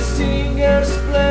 singers 0.00 0.96
play. 1.08 1.29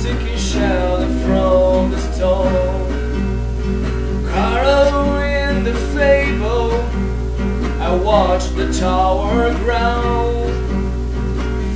seeking 0.00 0.38
shelter 0.38 1.08
from 1.24 1.90
the 1.90 1.98
storm. 2.12 2.90
The 5.62 5.74
fable, 5.94 6.72
I 7.82 7.94
watched 7.94 8.56
the 8.56 8.72
tower 8.72 9.52
ground. 9.56 10.54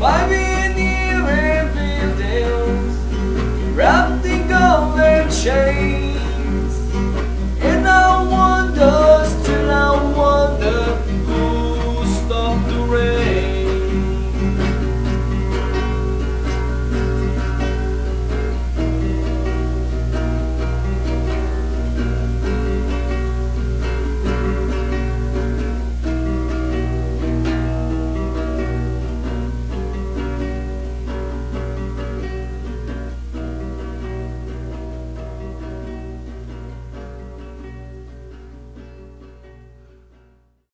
Five 0.00 0.30
years. 0.30 0.63